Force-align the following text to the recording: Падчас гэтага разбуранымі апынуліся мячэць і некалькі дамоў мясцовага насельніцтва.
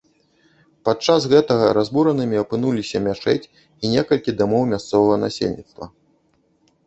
Падчас 0.87 1.25
гэтага 1.33 1.65
разбуранымі 1.77 2.39
апынуліся 2.43 2.97
мячэць 3.07 3.49
і 3.63 3.85
некалькі 3.95 4.35
дамоў 4.41 4.63
мясцовага 4.73 5.15
насельніцтва. 5.25 5.85